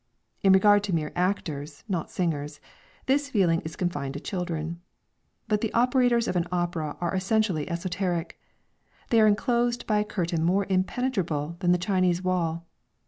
[0.41, 2.59] In regard to mere actors, not singers,
[3.05, 4.81] this feeling is confined to children;
[5.47, 8.41] but the operators of an opera are essentially esoteric.
[9.11, 12.65] They are enclosed by a curtain more impenetrable than the Chinese wall.